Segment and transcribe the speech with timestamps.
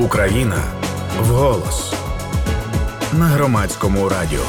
[0.00, 0.62] Україна
[1.20, 1.94] вголос
[3.12, 4.44] на громадському радіо.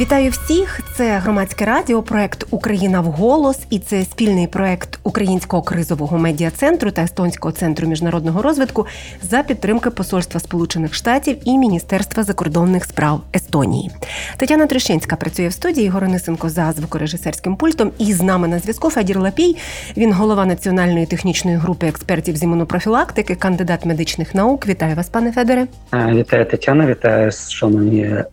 [0.00, 0.80] Вітаю всіх!
[0.96, 6.90] Це громадське радіо, проект Україна в голос, і це спільний проект Українського кризового медіа центру
[6.90, 8.86] та Естонського центру міжнародного розвитку
[9.22, 13.90] за підтримки Посольства Сполучених Штатів і Міністерства закордонних справ Естонії.
[14.36, 17.90] Тетяна Трещинська працює в студії Горонисенко за звукорежисерським пультом.
[17.98, 19.56] І з нами на зв'язку Федір Лапій.
[19.96, 24.66] Він голова національної технічної групи експертів з імунопрофілактики, кандидат медичних наук.
[24.66, 25.66] Вітаю вас, пане Федоре.
[25.92, 28.24] Вітаю Тетяна, вітаю шановні е,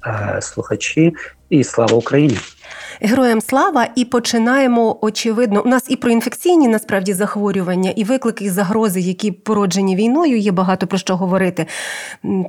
[0.41, 1.14] слухачі
[1.52, 2.38] і слава Україні.
[3.04, 5.62] Героям слава і починаємо очевидно.
[5.66, 10.52] У нас і про інфекційні насправді захворювання, і виклики і загрози, які породжені війною, є
[10.52, 11.66] багато про що говорити.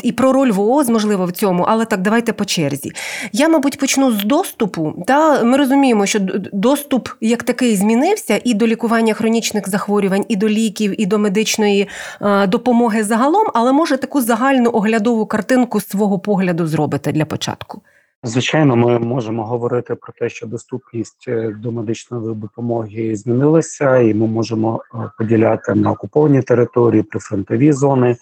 [0.03, 2.93] І про роль ВООЗ, можливо, в цьому, але так давайте по черзі.
[3.33, 5.05] Я, мабуть, почну з доступу.
[5.07, 6.19] Та ми розуміємо, що
[6.53, 11.89] доступ як такий змінився і до лікування хронічних захворювань, і до ліків, і до медичної
[12.21, 17.83] е, допомоги загалом, але може таку загальну оглядову картинку свого погляду зробити для початку.
[18.25, 24.27] Звичайно, ми можемо говорити про те, що доступність е, до медичної допомоги змінилася, і ми
[24.27, 28.17] можемо е, поділяти на окуповані території, прифронтові зони,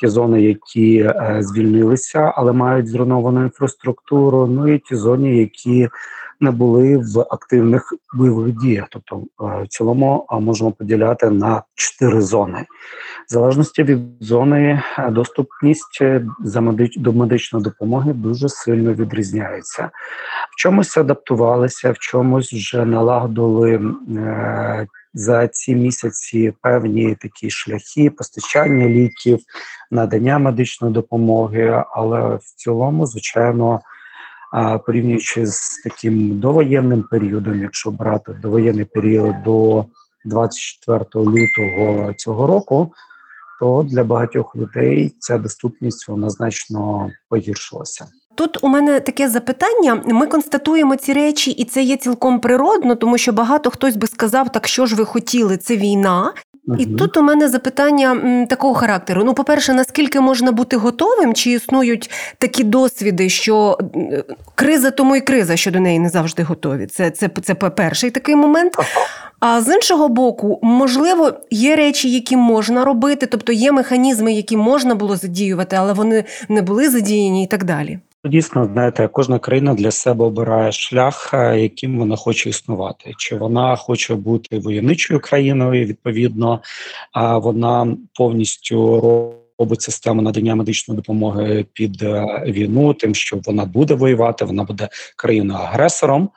[0.00, 4.46] ті зони, які е, звільнилися, але мають зруйновану інфраструктуру.
[4.46, 5.88] Ну і ті зони, які
[6.40, 8.86] не були в активних бойових діях.
[8.90, 12.64] Тобто, в цілому можемо поділяти на чотири зони.
[13.28, 16.26] В залежності від зони е, доступність е,
[16.96, 19.90] до медичної допомоги дуже сильно відрізняється.
[20.52, 23.74] В чомусь адаптувалися, в чомусь вже налагодили
[24.16, 24.86] е...
[25.14, 29.38] за ці місяці певні такі шляхи постачання ліків,
[29.90, 33.80] надання медичної допомоги, але в цілому, звичайно.
[34.86, 39.84] Порівнюючи з таким довоєнним періодом, якщо брати довоєнний період до
[40.24, 42.92] 24 лютого цього року,
[43.60, 48.06] то для багатьох людей ця доступність вона значно погіршилася.
[48.34, 50.02] Тут у мене таке запитання.
[50.06, 54.52] Ми констатуємо ці речі, і це є цілком природно, тому що багато хтось би сказав,
[54.52, 56.32] так що ж ви хотіли, це війна.
[56.68, 56.76] Uh-huh.
[56.78, 59.24] І тут у мене запитання такого характеру.
[59.24, 63.78] Ну, по-перше, наскільки можна бути готовим, чи існують такі досвіди, що
[64.54, 66.86] криза тому і криза, що до неї не завжди готові.
[66.86, 68.76] Це це, це перший такий момент.
[69.40, 74.94] А з іншого боку, можливо, є речі, які можна робити, тобто є механізми, які можна
[74.94, 77.98] було задіювати, але вони не були задіяні і так далі.
[78.24, 83.12] Дійсно, знаєте, кожна країна для себе обирає шлях, е, яким вона хоче існувати.
[83.18, 85.86] Чи вона хоче бути воєнничою країною?
[85.86, 86.60] Відповідно,
[87.12, 93.94] а вона повністю робить систему надання медичної допомоги під е, війну, тим, що вона буде
[93.94, 96.30] воювати, вона буде країною агресором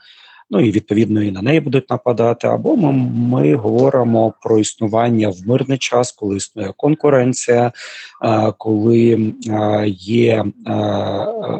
[0.49, 2.47] ну і відповідно і на неї будуть нападати.
[2.47, 7.71] Або ми, ми говоримо про існування в мирний час, коли існує конкуренція,
[8.57, 9.33] коли
[9.99, 10.45] є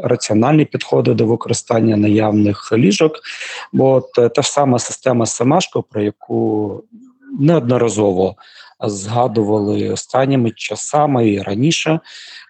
[0.04, 3.12] раціональні підходи до використання наявних ліжок.
[3.74, 4.02] Бо
[4.36, 6.84] та ж сама система Семашко, про яку
[7.40, 8.36] неодноразово
[8.80, 12.00] згадували останніми часами і раніше.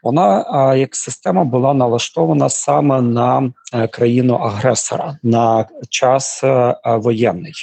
[0.04, 7.54] Вона як система була налаштована саме на е, країну агресора на час е, воєнний.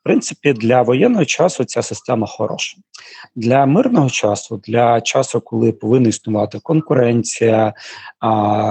[0.00, 2.76] В принципі, для воєнного часу ця система хороша.
[3.36, 7.74] Для мирного часу, для часу, коли повинна існувати конкуренція,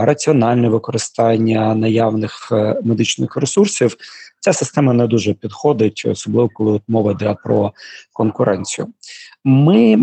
[0.02, 3.98] раціональне використання наявних е, медичних ресурсів,
[4.46, 7.72] ця система не дуже підходить, особливо коли мова йде про
[8.14, 8.88] конкуренцію.
[9.44, 9.96] Ми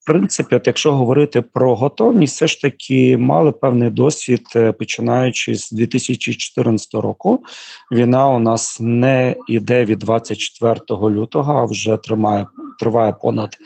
[0.00, 5.54] в принципі, от якщо говорити про готовність, все ж таки мали певний досвід, е, починаючи
[5.54, 7.44] з 2014 року.
[7.92, 12.46] Війна у нас не йде від 24 лютого, а вже тримає
[12.78, 13.56] триває понад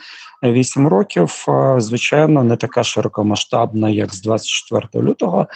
[0.43, 1.45] 8 років.
[1.77, 5.47] Звичайно, не така широкомасштабна, як з 24 лютого.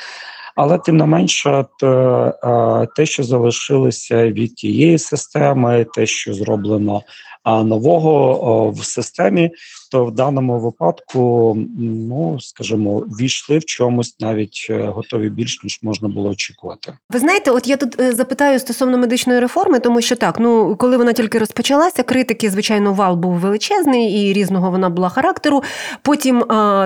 [0.55, 7.01] Але тим не менше, е, те, що залишилося від тієї системи, те, що зроблено
[7.45, 9.51] нового в системі,
[9.91, 16.07] то в даному випадку, ну скажімо, війшли в чомусь навіть е, готові більш ніж можна
[16.07, 16.93] було очікувати.
[17.09, 20.97] Ви знаєте, от я тут е, запитаю стосовно медичної реформи, тому що так, ну коли
[20.97, 25.63] вона тільки розпочалася, критики, звичайно, вал був величезний і різного вона була характеру.
[26.01, 26.39] Потім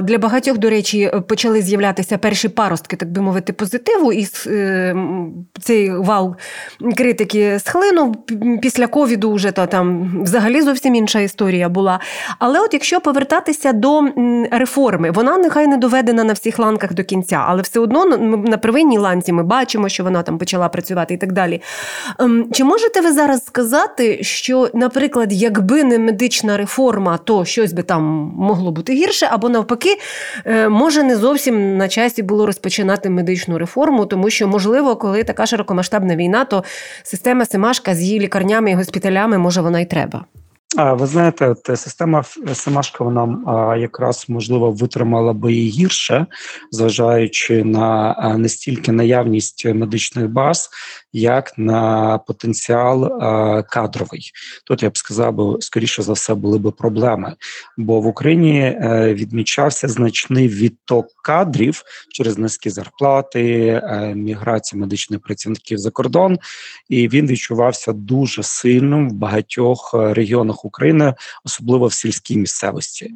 [0.04, 4.96] для багатьох, до речі, почали з'являтися перші паростки, так би мовити, позитиву, і е,
[5.60, 6.36] цей вал
[6.98, 8.26] критики схлинув
[8.62, 9.34] після ковіду.
[9.34, 12.00] Вже то там взагалі зовсім інша історія була.
[12.40, 14.02] Але от якщо якщо повертатися до
[14.52, 18.06] реформи, вона нехай не доведена на всіх ланках до кінця, але все одно
[18.38, 21.62] на первинній ланці ми бачимо, що вона там почала працювати і так далі.
[22.20, 27.84] Ем, чи можете ви зараз сказати, що, наприклад, якби не медична реформа, то щось би
[27.84, 28.04] там
[28.38, 29.98] могло бути гірше, або навпаки,
[30.46, 35.46] е, може не зовсім на часі було розпочинати медичну реформу, тому що, можливо, коли така
[35.46, 36.64] широкомасштабна війна, то
[37.04, 40.26] система Семашка з її лікарнями і госпіталями може вона й треба.
[40.78, 46.26] Ви знаєте, от система Семашка вона якраз можливо витримала би і гірше,
[46.72, 50.70] зважаючи на не стільки наявність медичних баз,
[51.14, 53.20] як на потенціал
[53.70, 54.32] кадровий.
[54.66, 57.36] Тут я б сказав, би скоріше за все були б проблеми,
[57.78, 65.78] бо в Україні е, відмічався значний відток кадрів через низькі зарплати, е, міграції медичних працівників
[65.78, 66.40] за кордон,
[66.90, 71.14] і він відчувався дуже сильним в багатьох е, регіонах України,
[71.46, 73.12] особливо в сільській місцевості.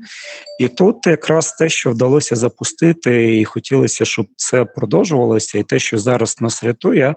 [0.60, 5.98] І тут якраз те, що вдалося запустити, і хотілося, щоб це продовжувалося, і те, що
[5.98, 7.16] зараз нас рятує,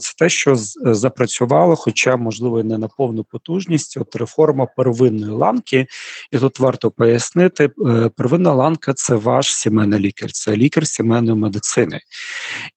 [0.00, 3.96] це те, що запрацювало, хоча можливо і не на повну потужність.
[3.96, 5.86] От реформа первинної ланки,
[6.32, 12.00] і тут варто пояснити: е, первинна ланка це ваш сімейний лікар, це лікар сімейної медицини,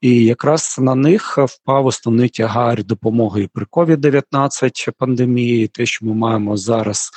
[0.01, 6.57] і якраз на них впав основний тягар допомоги при COVID-19 пандемії, те, що ми маємо
[6.57, 7.11] зараз зараз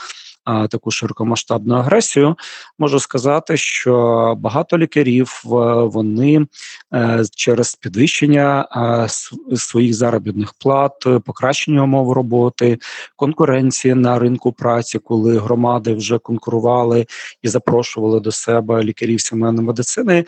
[0.70, 2.36] таку широкомасштабну агресію,
[2.78, 6.46] можу сказати, що багато лікарів вони
[6.94, 8.68] е, через підвищення
[9.54, 10.92] своїх заробітних плат,
[11.24, 12.78] покращення умов роботи,
[13.16, 17.06] конкуренції на ринку праці, коли громади вже конкурували
[17.42, 20.24] і запрошували до себе лікарів сімейної медицини.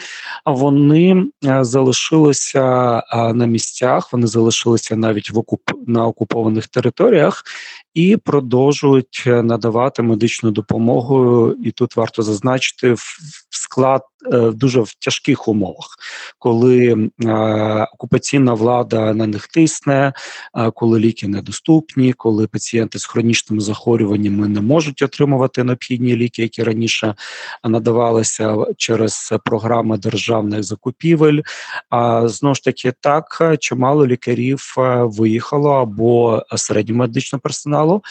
[0.46, 2.62] Вони е, залишилися
[3.34, 7.44] на місцях, вони залишилися навіть в окуп на окупованих територіях
[7.94, 11.52] і продовжують е, надавати медичну допомогу.
[11.64, 13.18] І тут варто зазначити в
[13.50, 15.98] склад Е, в дуже в тяжких умовах,
[16.38, 17.30] коли е,
[17.94, 20.12] окупаційна влада на них тисне,
[20.56, 26.62] е, коли ліки недоступні, коли пацієнти з хронічними захворюваннями не можуть отримувати необхідні ліки, які
[26.62, 27.14] раніше
[27.64, 31.40] надавалися через програми державних закупівель.
[31.90, 38.02] А знову ж таки, так чимало лікарів виїхало або середньомедичного персоналу.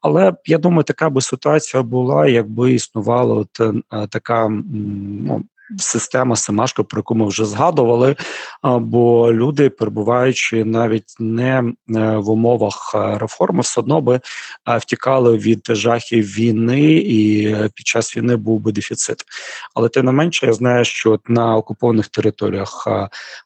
[0.00, 1.41] Але я думаю, така би ситуація
[1.82, 3.80] була, якби існувала от
[4.10, 5.44] така ну
[5.78, 8.16] система Семашко, про яку ми вже згадували.
[8.62, 11.72] Бо люди, перебуваючи навіть не е,
[12.16, 14.20] в умовах е, реформи, все одно би
[14.66, 19.24] втікали від жахів війни, і е, під час війни був би дефіцит.
[19.74, 22.88] Але тим не менше, я знаю, що на окупованих територіях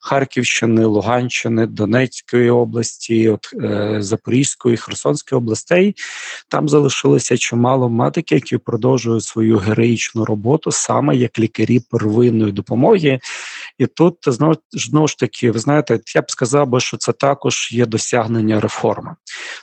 [0.01, 3.53] Харківщини, Луганщини, Донецької області, от
[4.05, 5.95] Запорізької, Херсонської областей
[6.49, 13.21] там залишилося чимало медиків, які продовжують свою героїчну роботу саме як лікарі первинної первинної допомоги.
[13.79, 17.69] І тут знову знову ж таки, ви знаєте, я б сказав би, що це також
[17.73, 19.17] є досягнення реформи,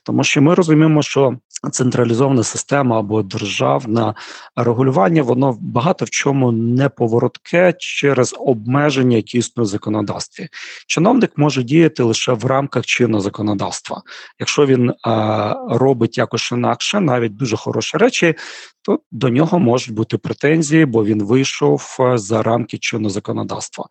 [0.03, 1.37] тому що ми розуміємо, що
[1.71, 4.13] централізована система або державне
[4.55, 10.47] регулювання, воно багато в чому не поворотке через обмеження, які існують в законодавстві.
[10.87, 14.01] Чиновник може діяти лише в рамках чинного законодавства.
[14.39, 18.35] Якщо він а, робить якось інакше, навіть дуже хороші речі,
[18.81, 23.85] то до нього можуть бути претензії, бо він вийшов за рамки чинного законодавства.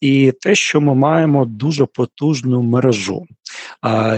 [0.00, 3.26] І те, що ми маємо дуже потужну мережу,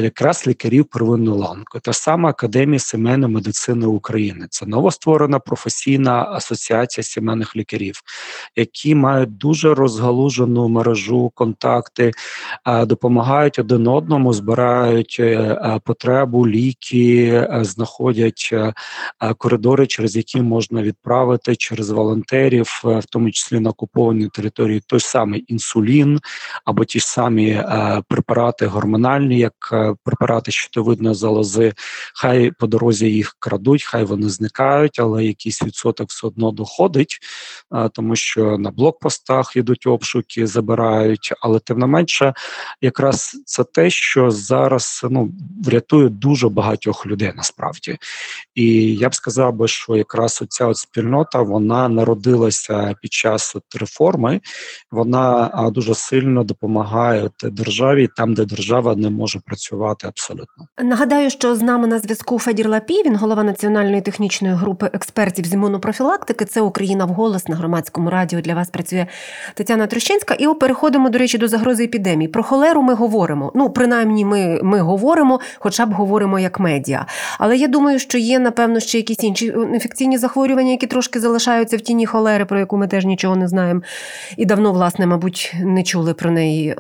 [0.01, 4.47] якраз лікарів первинної ланки, та сама академія сімейної медицини України.
[4.51, 7.95] Це новостворена професійна асоціація сімейних лікарів,
[8.57, 12.13] які мають дуже розгалужену мережу, контакти,
[12.67, 18.73] допомагають один одному, збирають е, потребу, ліки, е, знаходять е,
[19.39, 25.45] коридори, через які можна відправити через волонтерів, в тому числі на окупованій території той самий
[25.49, 26.21] інсулін
[26.65, 27.63] або ті ж самі
[28.09, 29.56] препарати гормональні, як
[30.05, 31.73] препарати щитовидної залози,
[32.15, 37.19] хай по дорозі їх крадуть, хай вони зникають, але якийсь відсоток все одно доходить,
[37.93, 41.33] тому що на блокпостах йдуть обшуки, забирають.
[41.41, 42.35] Але тим не менше,
[42.81, 45.33] якраз це те, що зараз ну
[45.65, 47.97] врятує дуже багатьох людей насправді.
[48.55, 53.75] І я б сказав би, що якраз оця от спільнота вона народилася під час от
[53.75, 54.41] реформи,
[54.91, 60.67] вона дуже сильно допомагає державі там, де держава не може запрацювати абсолютно.
[60.83, 65.53] Нагадаю, що з нами на зв'язку Федір Лапій, він голова національної технічної групи експертів з
[65.53, 66.45] імунопрофілактики.
[66.45, 68.41] Це Україна в голос на громадському радіо.
[68.41, 69.07] Для вас працює
[69.55, 70.35] Тетяна Трощинська.
[70.35, 72.29] І переходимо, до речі, до загрози епідемії.
[72.29, 73.53] Про холеру ми говоримо.
[73.55, 77.07] Ну, принаймні, ми, ми говоримо, хоча б говоримо як медіа.
[77.39, 81.81] Але я думаю, що є, напевно, ще якісь інші інфекційні захворювання, які трошки залишаються в
[81.81, 83.81] тіні холери, про яку ми теж нічого не знаємо.
[84.37, 86.77] І давно, власне, мабуть, не чули про неї е,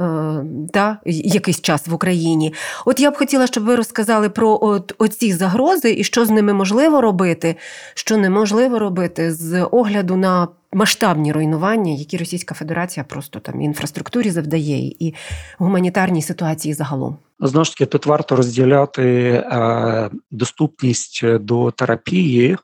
[0.73, 2.53] та, якийсь час в Україні.
[2.85, 6.53] От я б хотіла, щоб ви розказали про от, оці загрози і що з ними
[6.53, 7.57] можливо робити,
[7.95, 14.95] що неможливо робити з огляду на масштабні руйнування, які Російська Федерація просто там інфраструктурі завдає,
[14.99, 15.15] і
[15.59, 17.17] гуманітарній ситуації загалом.
[17.41, 22.57] Знову ж таки, тут варто розділяти е, доступність до терапії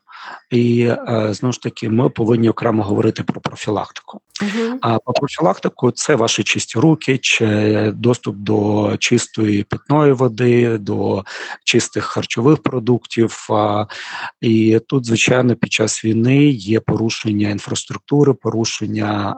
[0.49, 4.19] і е, знову ж таки, ми повинні окремо говорити про профілактику.
[4.41, 4.77] Uh-huh.
[4.81, 11.23] А по профілактику це ваші чисті руки, чи доступ до чистої питної води, до
[11.63, 13.47] чистих харчових продуктів.
[14.41, 19.35] І тут, звичайно, під час війни є порушення інфраструктури, порушення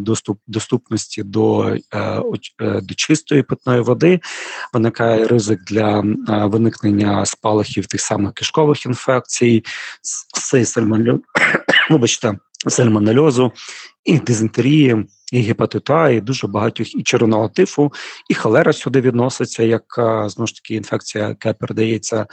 [0.00, 2.22] доступ доступності до, е,
[2.60, 4.20] е, до чистої питної води.
[4.72, 6.04] Виникає ризик для
[6.46, 9.64] виникнення спалахів тих самих кишкових інфекцій
[10.32, 11.20] цей сальмонельоз,
[11.90, 12.38] вибачте,
[12.68, 13.52] сальмонельозу,
[14.04, 17.92] і дизентерії, і гепатита, і дуже багатьох і червоного тифу,
[18.28, 19.84] і холера сюди відноситься, як
[20.26, 22.26] знову ж таки інфекція, яка передається.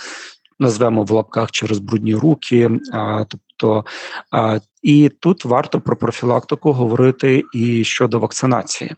[0.61, 3.85] Назвемо в лапках через брудні руки, а, тобто
[4.31, 8.95] а, і тут варто про профілактику говорити і щодо вакцинації.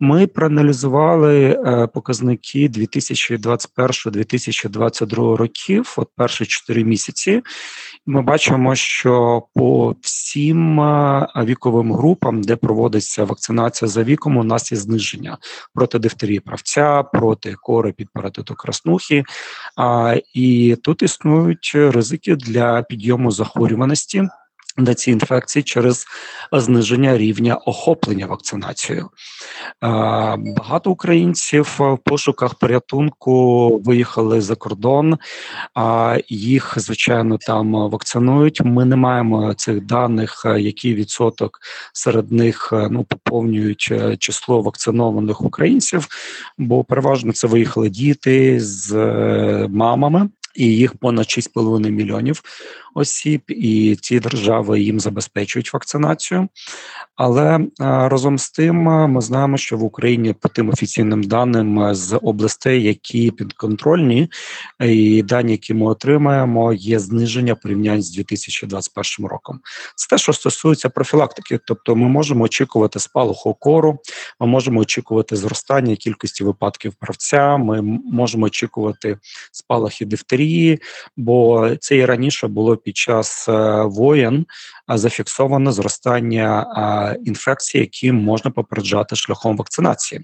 [0.00, 7.42] Ми проаналізували е, показники 2021-2022 років, от перші 4 місяці.
[8.06, 14.72] Ми бачимо, що по всім е, віковим групам, де проводиться вакцинація за віком, у нас
[14.72, 15.38] є зниження
[15.74, 19.24] проти дифтерії правця, проти кори під паратиту краснухи.
[20.34, 24.28] І тут існують ризики для підйому захворюваності
[24.78, 26.06] на ці інфекції через
[26.52, 29.10] зниження рівня охоплення вакцинацією.
[30.56, 35.18] Багато українців в пошуках порятунку виїхали за кордон,
[36.28, 38.60] їх звичайно там вакцинують.
[38.64, 41.60] Ми не маємо цих даних, який відсоток
[41.92, 46.08] серед них ну поповнюють е, число вакцинованих українців,
[46.58, 52.42] бо переважно це виїхали діти з е, мамами і їх понад 6,5 мільйонів
[52.98, 56.48] осіб, і ці держави їм забезпечують вакцинацію.
[57.16, 62.82] Але разом з тим ми знаємо, що в Україні по тим офіційним даним з областей,
[62.82, 64.30] які підконтрольні,
[64.80, 69.60] і дані, які ми отримаємо, є зниження порівнянь з 2021 роком.
[69.94, 73.98] Це те, що стосується профілактики, тобто ми можемо очікувати спалаху кору,
[74.40, 77.56] ми можемо очікувати зростання кількості випадків правця.
[77.56, 79.18] Ми можемо очікувати
[79.52, 80.78] спалахи дифтерії,
[81.16, 84.46] бо це і раніше було під час е, воєн
[84.88, 90.20] зафіксовано зростання інфекцій, які можна попереджати шляхом вакцинації.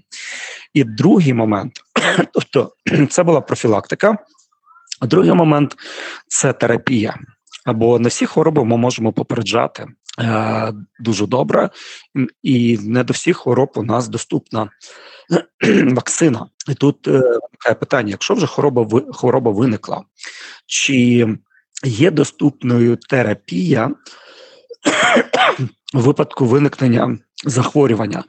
[0.73, 1.71] І другий момент,
[2.33, 2.73] тобто
[3.09, 4.17] це була профілактика.
[4.99, 5.75] А другий момент
[6.27, 7.17] це терапія.
[7.65, 9.87] Або на всі хвороби ми можемо попереджати
[10.19, 11.69] е, дуже добре,
[12.43, 14.69] і не до всіх хвороб у нас доступна
[15.91, 16.47] вакцина.
[16.69, 20.03] І тут е, питання: якщо вже хвороба хвороба виникла,
[20.65, 21.27] чи
[21.83, 23.91] є доступною терапія
[25.93, 28.23] у випадку виникнення захворювання.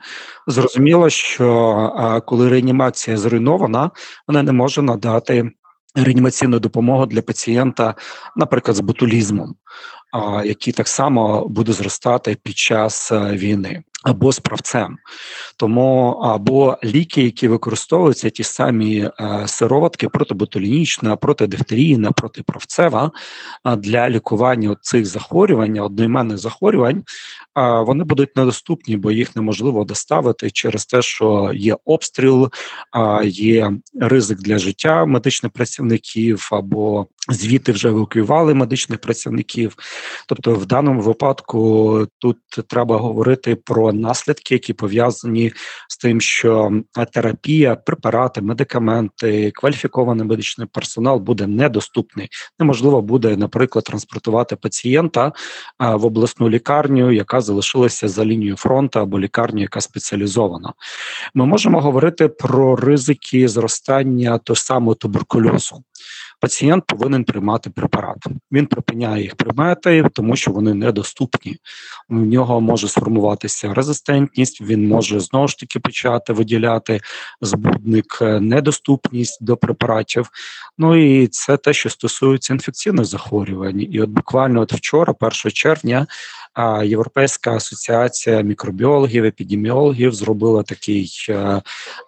[0.47, 3.91] Зрозуміло, що коли реанімація зруйнована,
[4.29, 5.51] вона не може надати
[5.95, 7.95] реанімаційну допомогу для пацієнта,
[8.37, 9.55] наприклад, з ботулізмом,
[10.45, 14.99] який так само буде зростати під час е, війни або з правцем.
[15.57, 19.13] Тому або ліки, які використовуються, ті самі е,
[19.47, 23.11] сироватки протиботулінічна, протидифтерійна, протиправцева
[23.77, 27.03] для лікування цих захворювань, одноіменних захворювань,
[27.57, 32.51] вони будуть недоступні, бо їх неможливо доставити через те, що є обстріл,
[33.25, 39.77] є ризик для життя медичних працівників або звідти вже евакуювали медичних працівників.
[40.29, 45.53] Тобто, в даному випадку тут треба говорити про наслідки, які пов'язані
[45.89, 46.73] з тим, що
[47.13, 52.29] терапія, препарати, медикаменти, кваліфікований медичний персонал буде недоступний.
[52.59, 55.33] Неможливо буде, наприклад, транспортувати пацієнта
[55.79, 60.73] в обласну лікарню, яка залишилася за лінією фронту або лікарню, яка спеціалізована.
[61.35, 65.83] Ми можемо говорити про ризики зростання того самого туберкульозу.
[66.41, 68.17] пацієнт повинен приймати препарат.
[68.53, 71.57] Він припиняє їх приймати, тому що вони недоступні.
[72.09, 77.01] У нього може сформуватися резистентність, він може знову ж таки почати виділяти
[77.41, 80.31] збудник, е, недоступність до препаратів.
[80.79, 83.81] Ну і це те, що стосується інфекційних захворювань.
[83.81, 86.07] І от буквально от вчора, 1 червня,
[86.85, 91.63] Європейська асоціація мікробіологів, епідеміологів зробила такий е,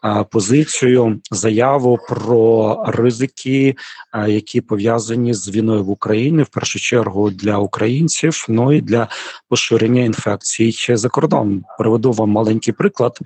[0.05, 3.77] е, позицію заяву про ризики,
[4.15, 9.09] е, які пов'язані з війною в Україні, в першу чергу для українців, ну і для
[9.49, 11.65] поширення інфекцій за кордоном.
[11.79, 13.19] Приведу вам маленький приклад.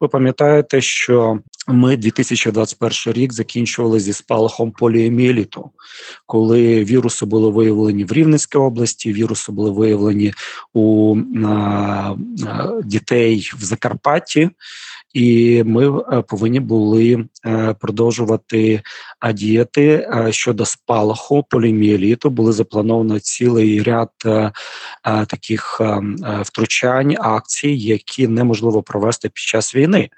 [0.00, 5.70] Ви пам'ятаєте, що ми 2021 рік закінчували зі спалахом поліеміеліту,
[6.26, 10.32] коли віруси були виявлені в Рівненській області, віруси були виявлені
[10.74, 11.16] у
[12.84, 14.50] дітей в Закарпатті,
[15.18, 18.82] і ми е, повинні були е, продовжувати
[19.34, 22.30] діяти е, щодо спалаху поліміеліту.
[22.30, 24.10] Були заплановано цілий ряд
[25.26, 25.80] таких
[26.42, 30.08] втручань акцій, які неможливо провести під час війни.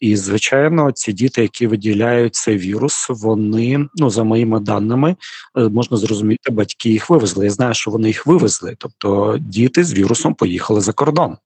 [0.00, 5.16] І звичайно, ці діти, які виділяють цей вірус, вони ну за моїми даними
[5.54, 7.44] можна зрозуміти, батьки їх вивезли.
[7.44, 11.36] Я знаю, що вони їх вивезли, тобто діти з вірусом поїхали за кордон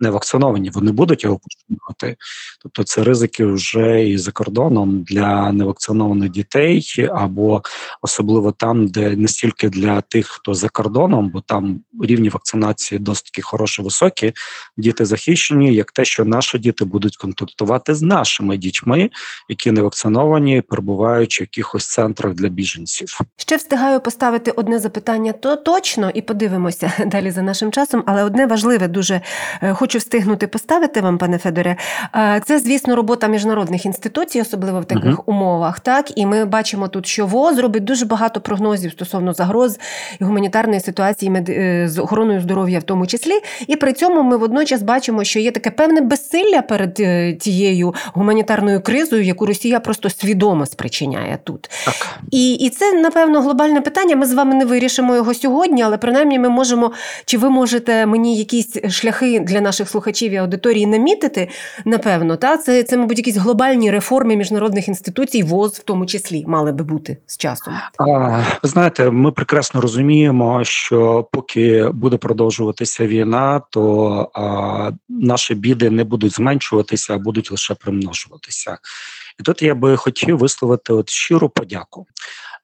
[0.00, 2.16] не вакциновані, вони будуть його поширювати.
[2.62, 7.62] Тобто це ризики вже і за кордоном для невакцинованих дітей, або
[8.02, 13.40] особливо там, де не стільки для тих, хто за кордоном, бо там рівні вакцинації досить
[13.42, 14.32] хороші, високі.
[14.76, 19.10] Діти захищені, як те, що наші діти будуть контактувати з нашими дітьми,
[19.48, 23.20] які не вакциновані, перебуваючи в якихось центрах для біженців.
[23.36, 28.46] Ще встигаю поставити одне запитання, то точно і подивимося далі за нашим часом, але одне
[28.46, 29.20] важливе дуже
[29.62, 31.76] е, хочу встигнути поставити вам, пане Федоре.
[32.44, 35.22] Це, звісно, робота міжнародних інституцій, особливо в таких uh-huh.
[35.26, 35.80] умовах.
[35.80, 39.78] Так, і ми бачимо тут, що ВОЗ робить дуже багато прогнозів стосовно загроз
[40.20, 43.32] і гуманітарної ситуації е, з охороною здоров'я, в тому числі.
[43.66, 48.80] І при цьому ми водночас бачимо, що є таке певне безсилля перед е, тією гуманітарною
[48.80, 51.70] кризою, яку Росія просто свідомо спричиняє тут.
[51.84, 52.18] Так.
[52.30, 54.16] І, І це напевно глобальне питання.
[54.16, 56.92] Ми з вами не вирішимо його сьогодні, але принаймні ми можемо.
[57.24, 61.48] Чи ви можете мені якісь шляхи для наших слухачів і аудиторії намітити,
[61.84, 66.72] напевно, та це, це, мабуть, якісь глобальні реформи міжнародних інституцій, ВОЗ в тому числі мали
[66.72, 67.74] би бути з часом.
[67.98, 76.04] А, знаєте, ми прекрасно розуміємо, що поки буде продовжуватися війна, то а, наші біди не
[76.04, 78.78] будуть зменшуватися, а будуть лише примножуватися.
[79.40, 82.06] І тут я би хотів висловити от щиру подяку.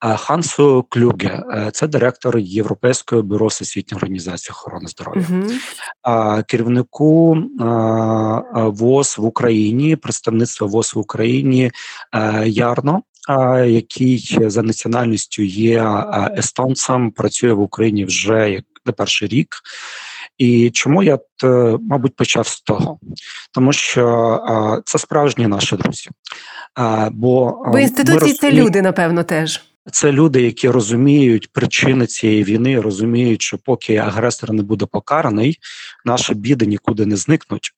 [0.00, 6.44] Хансу Клюге, е, це директор Європейського бюро всесвітньої організації охорони здоров'я, uh-huh.
[6.44, 7.38] керівнику
[8.54, 11.70] ВОЗ в Україні, представництва ВОЗ в Україні
[12.14, 13.02] е, Ярно.
[13.66, 16.04] Який за національністю є
[16.38, 19.48] естонцем, працює в Україні вже як не перший рік.
[20.38, 21.18] І чому я
[21.80, 22.98] мабуть почав з того,
[23.52, 26.10] тому що це справжні наші друзі.
[27.10, 29.62] Бо Бо інституції це люди, напевно, теж.
[29.92, 35.58] Це люди, які розуміють причини цієї війни, розуміють, що поки агресор не буде покараний,
[36.04, 37.70] наші біди нікуди не зникнуть.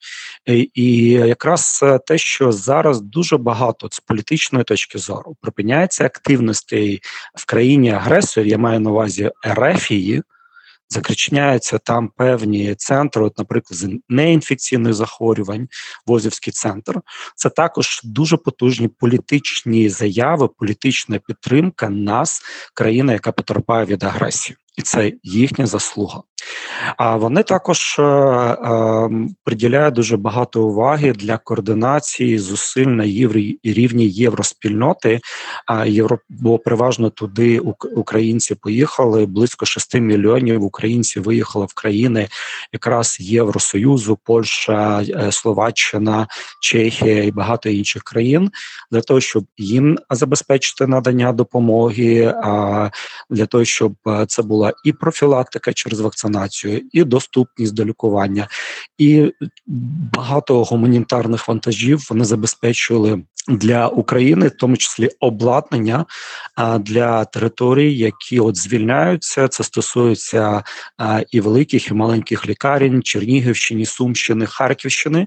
[0.75, 7.01] І якраз те, що зараз дуже багато з політичної точки зору припиняється активності
[7.37, 10.23] в країні агресорів, я маю на увазі Ерефії
[10.89, 15.69] закричняються там певні центри, от, наприклад, з неінфекційних захворювань,
[16.07, 17.01] Возівський центр.
[17.37, 22.43] Це також дуже потужні політичні заяви, політична підтримка нас,
[22.75, 26.23] країна, яка потерпає від агресії і це їхня заслуга.
[26.97, 29.11] А вони також е, е,
[29.45, 35.21] приділяють дуже багато уваги для координації зусиль на єврі, рівні євроспільноти.
[35.67, 37.61] А євро, бо переважно туди
[37.97, 39.27] українці поїхали.
[39.27, 42.29] Близько 6 мільйонів українців виїхало в країни
[42.73, 46.27] якраз Євросоюзу, Польща, е, Словаччина,
[46.61, 48.51] Чехія і багато інших країн
[48.91, 52.91] для того, щоб їм забезпечити надання допомоги, а
[53.31, 58.49] для того, щоб е, це була і профілактика через вакцинацію, і доступність до лікування,
[58.99, 59.33] і
[60.17, 66.05] багато гуманітарних вантажів вони забезпечували для України, в тому числі обладнання
[66.81, 69.49] для територій, які от звільняються.
[69.49, 70.63] Це стосується
[71.31, 75.27] і великих, і маленьких лікарень Чернігівщини, Сумщини, Харківщини.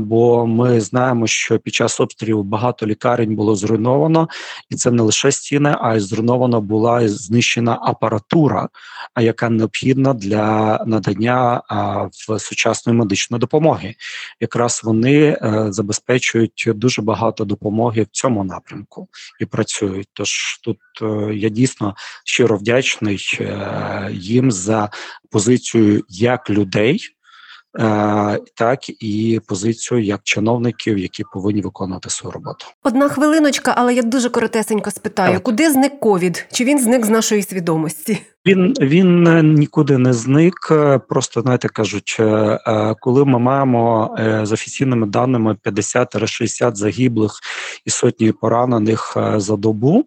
[0.00, 4.28] Бо ми знаємо, що під час обстрілів багато лікарень було зруйновано,
[4.70, 8.59] і це не лише стіни, а й зруйнована була знищена апаратура,
[9.20, 11.62] яка необхідна для надання
[12.28, 13.94] в сучасної медичної допомоги.
[14.40, 19.08] Якраз вони забезпечують дуже багато допомоги в цьому напрямку
[19.40, 20.08] і працюють.
[20.12, 20.78] Тож тут
[21.32, 21.94] я дійсно
[22.24, 23.38] щиро вдячний
[24.10, 24.90] їм за
[25.30, 27.00] позицію як людей.
[27.78, 32.66] Е, так і позицію як чиновників, які повинні виконувати свою роботу.
[32.82, 35.42] Одна хвилиночка, але я дуже коротесенько спитаю: так.
[35.42, 36.46] куди зник ковід?
[36.52, 38.22] Чи він зник з нашої свідомості?
[38.46, 39.24] Він він
[39.54, 40.54] нікуди не зник.
[41.08, 42.24] Просто знаєте, кажуть, е,
[42.66, 47.32] е, коли ми маємо з офіційними даними 50-60 загиблих
[47.84, 50.04] і сотні поранених за добу,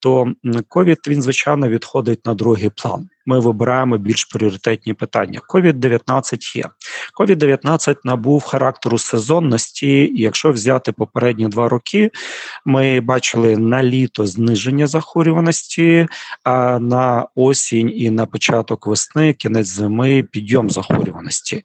[0.00, 0.32] то
[0.68, 5.40] ковід він звичайно відходить на другий план ми вибираємо більш пріоритетні питання.
[5.48, 6.64] COVID-19 є.
[7.20, 10.12] COVID-19 набув характеру сезонності.
[10.14, 12.10] Якщо взяти попередні два роки,
[12.64, 16.06] ми бачили на літо зниження захворюваності,
[16.44, 21.64] а на осінь і на початок весни, кінець зими, підйом захворюваності.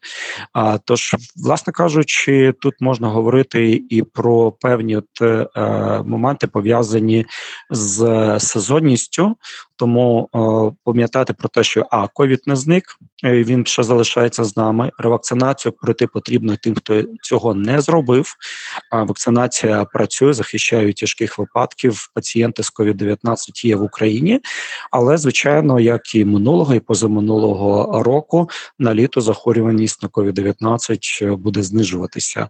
[0.54, 5.48] А тож, власне кажучи, тут можна говорити і про певні от, е,
[6.06, 7.26] моменти пов'язані
[7.70, 8.00] з
[8.40, 9.36] сезонністю.
[9.78, 12.84] Тому о, пам'ятати про те, що а ковід не зник,
[13.24, 14.92] е, він ще залишається з нами.
[14.98, 18.36] Ревакцинацію пройти потрібно тим, хто цього не зробив.
[18.92, 22.10] А вакцинація працює, захищає тяжких випадків.
[22.14, 24.40] Пацієнти з covid 19 є в Україні,
[24.92, 31.64] але звичайно, як і минулого, і позаминулого року на літо захворюваність на covid 19 буде
[31.64, 32.48] знижуватися,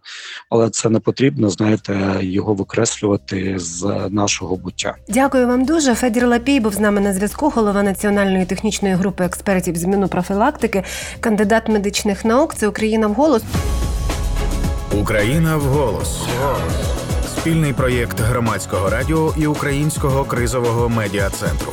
[0.49, 1.49] але це не потрібно.
[1.49, 4.95] Знаєте, його викреслювати з нашого буття.
[5.09, 5.95] Дякую вам дуже.
[5.95, 10.83] Федір Лапій був з нами на зв'язку, голова національної технічної групи експертів з профілактики,
[11.19, 12.55] кандидат медичних наук.
[12.55, 13.43] Це Україна в голос.
[15.01, 16.19] Україна в голос.
[17.27, 21.71] Спільний проєкт громадського радіо і українського кризового медіа центру.